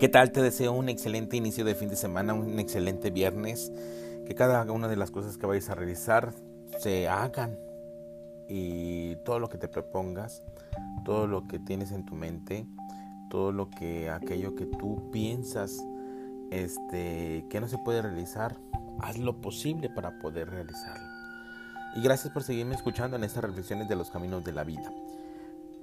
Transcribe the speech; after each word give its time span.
¿Qué 0.00 0.08
tal? 0.08 0.32
Te 0.32 0.42
deseo 0.42 0.72
un 0.72 0.88
excelente 0.88 1.36
inicio 1.36 1.64
de 1.64 1.76
fin 1.76 1.88
de 1.88 1.94
semana, 1.94 2.34
un 2.34 2.58
excelente 2.58 3.10
viernes. 3.10 3.72
Que 4.26 4.34
cada 4.34 4.70
una 4.70 4.88
de 4.88 4.96
las 4.96 5.12
cosas 5.12 5.38
que 5.38 5.46
vayas 5.46 5.70
a 5.70 5.76
realizar 5.76 6.32
se 6.80 7.08
hagan 7.08 7.56
y 8.48 9.14
todo 9.24 9.38
lo 9.38 9.48
que 9.48 9.56
te 9.56 9.68
propongas, 9.68 10.42
todo 11.04 11.28
lo 11.28 11.46
que 11.46 11.60
tienes 11.60 11.92
en 11.92 12.04
tu 12.04 12.16
mente, 12.16 12.66
todo 13.30 13.52
lo 13.52 13.70
que 13.70 14.10
aquello 14.10 14.56
que 14.56 14.66
tú 14.66 15.10
piensas 15.12 15.80
este 16.50 17.46
que 17.48 17.60
no 17.60 17.68
se 17.68 17.78
puede 17.78 18.02
realizar, 18.02 18.56
haz 19.00 19.16
lo 19.18 19.40
posible 19.40 19.90
para 19.90 20.18
poder 20.18 20.50
realizarlo. 20.50 21.06
Y 21.94 22.02
gracias 22.02 22.32
por 22.32 22.42
seguirme 22.42 22.74
escuchando 22.74 23.16
en 23.16 23.22
estas 23.22 23.44
reflexiones 23.44 23.88
de 23.88 23.94
los 23.94 24.10
caminos 24.10 24.42
de 24.42 24.52
la 24.52 24.64
vida. 24.64 24.92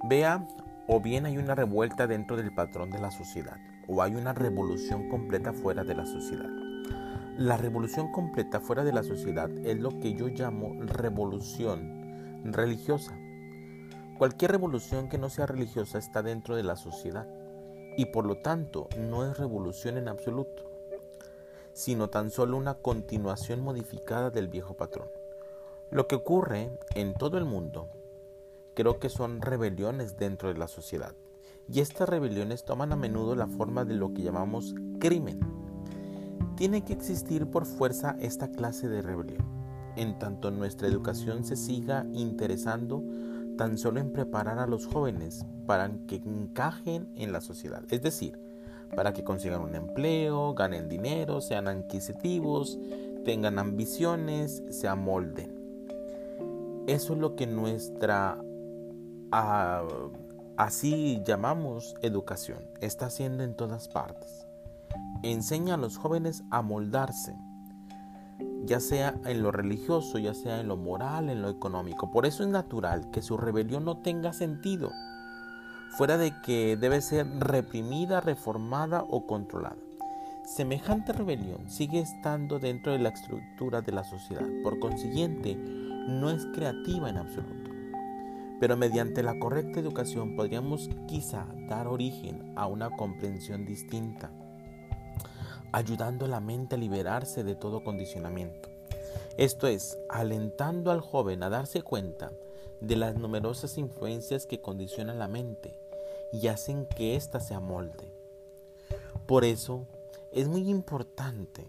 Vea 0.04 0.46
o 0.86 1.00
bien 1.00 1.24
hay 1.24 1.38
una 1.38 1.54
revuelta 1.54 2.06
dentro 2.06 2.36
del 2.36 2.52
patrón 2.54 2.90
de 2.90 2.98
la 2.98 3.10
sociedad 3.10 3.56
o 3.88 4.02
hay 4.02 4.14
una 4.14 4.32
revolución 4.32 5.08
completa 5.08 5.52
fuera 5.52 5.84
de 5.84 5.94
la 5.94 6.06
sociedad. 6.06 6.50
La 7.38 7.56
revolución 7.56 8.12
completa 8.12 8.60
fuera 8.60 8.84
de 8.84 8.92
la 8.92 9.02
sociedad 9.02 9.50
es 9.64 9.80
lo 9.80 9.88
que 10.00 10.14
yo 10.14 10.28
llamo 10.28 10.74
revolución 10.80 12.42
religiosa. 12.44 13.18
Cualquier 14.18 14.52
revolución 14.52 15.08
que 15.08 15.18
no 15.18 15.30
sea 15.30 15.46
religiosa 15.46 15.98
está 15.98 16.22
dentro 16.22 16.56
de 16.56 16.62
la 16.62 16.76
sociedad 16.76 17.26
y 17.96 18.06
por 18.06 18.26
lo 18.26 18.36
tanto 18.36 18.88
no 18.98 19.24
es 19.24 19.38
revolución 19.38 19.96
en 19.96 20.08
absoluto, 20.08 20.70
sino 21.72 22.08
tan 22.08 22.30
solo 22.30 22.56
una 22.56 22.74
continuación 22.74 23.60
modificada 23.60 24.30
del 24.30 24.48
viejo 24.48 24.74
patrón. 24.74 25.08
Lo 25.90 26.06
que 26.06 26.16
ocurre 26.16 26.70
en 26.94 27.14
todo 27.14 27.38
el 27.38 27.44
mundo 27.44 27.88
creo 28.74 28.98
que 28.98 29.08
son 29.08 29.40
rebeliones 29.40 30.16
dentro 30.16 30.52
de 30.52 30.58
la 30.58 30.68
sociedad 30.68 31.14
y 31.70 31.80
estas 31.80 32.08
rebeliones 32.08 32.64
toman 32.64 32.92
a 32.92 32.96
menudo 32.96 33.34
la 33.34 33.46
forma 33.46 33.84
de 33.84 33.94
lo 33.94 34.14
que 34.14 34.22
llamamos 34.22 34.74
crimen. 34.98 35.40
Tiene 36.56 36.84
que 36.84 36.92
existir 36.92 37.46
por 37.46 37.66
fuerza 37.66 38.16
esta 38.20 38.50
clase 38.50 38.88
de 38.88 39.02
rebelión, 39.02 39.44
en 39.96 40.18
tanto 40.18 40.50
nuestra 40.50 40.88
educación 40.88 41.44
se 41.44 41.56
siga 41.56 42.06
interesando 42.12 43.02
tan 43.56 43.78
solo 43.78 44.00
en 44.00 44.12
preparar 44.12 44.58
a 44.58 44.66
los 44.66 44.86
jóvenes 44.86 45.44
para 45.66 45.90
que 46.06 46.16
encajen 46.16 47.08
en 47.16 47.32
la 47.32 47.40
sociedad, 47.40 47.82
es 47.90 48.02
decir, 48.02 48.38
para 48.94 49.12
que 49.12 49.24
consigan 49.24 49.62
un 49.62 49.74
empleo, 49.74 50.54
ganen 50.54 50.88
dinero, 50.88 51.40
sean 51.40 51.68
adquisitivos, 51.68 52.78
tengan 53.24 53.58
ambiciones, 53.58 54.62
se 54.70 54.88
amolden. 54.88 55.62
Eso 56.86 57.14
es 57.14 57.18
lo 57.18 57.36
que 57.36 57.46
nuestra 57.46 58.42
ah, 59.30 59.84
Así 60.62 61.20
llamamos 61.26 61.96
educación. 62.02 62.60
Está 62.80 63.06
haciendo 63.06 63.42
en 63.42 63.56
todas 63.56 63.88
partes. 63.88 64.46
Enseña 65.24 65.74
a 65.74 65.76
los 65.76 65.96
jóvenes 65.96 66.44
a 66.52 66.62
moldarse, 66.62 67.34
ya 68.62 68.78
sea 68.78 69.16
en 69.24 69.42
lo 69.42 69.50
religioso, 69.50 70.18
ya 70.18 70.34
sea 70.34 70.60
en 70.60 70.68
lo 70.68 70.76
moral, 70.76 71.30
en 71.30 71.42
lo 71.42 71.50
económico. 71.50 72.12
Por 72.12 72.26
eso 72.26 72.44
es 72.44 72.48
natural 72.48 73.10
que 73.10 73.22
su 73.22 73.36
rebelión 73.36 73.84
no 73.84 74.02
tenga 74.02 74.32
sentido, 74.32 74.92
fuera 75.96 76.16
de 76.16 76.32
que 76.42 76.76
debe 76.76 77.00
ser 77.00 77.26
reprimida, 77.40 78.20
reformada 78.20 79.04
o 79.10 79.26
controlada. 79.26 79.82
Semejante 80.44 81.12
rebelión 81.12 81.68
sigue 81.68 81.98
estando 81.98 82.60
dentro 82.60 82.92
de 82.92 83.00
la 83.00 83.08
estructura 83.08 83.80
de 83.80 83.90
la 83.90 84.04
sociedad, 84.04 84.46
por 84.62 84.78
consiguiente, 84.78 85.56
no 85.56 86.30
es 86.30 86.46
creativa 86.54 87.10
en 87.10 87.16
absoluto. 87.16 87.71
Pero 88.62 88.76
mediante 88.76 89.24
la 89.24 89.40
correcta 89.40 89.80
educación 89.80 90.36
podríamos 90.36 90.88
quizá 91.08 91.48
dar 91.68 91.88
origen 91.88 92.52
a 92.54 92.68
una 92.68 92.90
comprensión 92.90 93.66
distinta, 93.66 94.30
ayudando 95.72 96.26
a 96.26 96.28
la 96.28 96.38
mente 96.38 96.76
a 96.76 96.78
liberarse 96.78 97.42
de 97.42 97.56
todo 97.56 97.82
condicionamiento. 97.82 98.68
Esto 99.36 99.66
es, 99.66 99.98
alentando 100.08 100.92
al 100.92 101.00
joven 101.00 101.42
a 101.42 101.50
darse 101.50 101.82
cuenta 101.82 102.30
de 102.80 102.94
las 102.94 103.16
numerosas 103.16 103.78
influencias 103.78 104.46
que 104.46 104.60
condicionan 104.60 105.18
la 105.18 105.26
mente 105.26 105.76
y 106.32 106.46
hacen 106.46 106.86
que 106.86 107.16
ésta 107.16 107.40
se 107.40 107.54
amolde. 107.54 108.14
Por 109.26 109.44
eso 109.44 109.88
es 110.30 110.46
muy 110.46 110.70
importante 110.70 111.66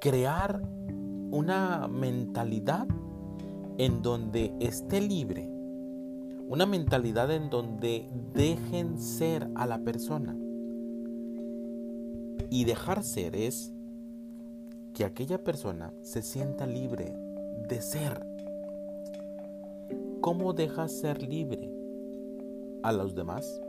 crear 0.00 0.60
una 1.30 1.86
mentalidad 1.86 2.88
en 3.78 4.02
donde 4.02 4.52
esté 4.58 5.00
libre 5.00 5.59
una 6.50 6.66
mentalidad 6.66 7.30
en 7.30 7.48
donde 7.48 8.10
dejen 8.34 8.98
ser 8.98 9.48
a 9.54 9.66
la 9.68 9.78
persona. 9.84 10.36
Y 12.50 12.64
dejar 12.64 13.04
ser 13.04 13.36
es 13.36 13.72
que 14.92 15.04
aquella 15.04 15.44
persona 15.44 15.92
se 16.02 16.22
sienta 16.22 16.66
libre 16.66 17.14
de 17.68 17.80
ser. 17.80 18.26
¿Cómo 20.20 20.52
dejas 20.52 20.90
ser 20.98 21.22
libre 21.22 21.72
a 22.82 22.90
los 22.90 23.14
demás? 23.14 23.60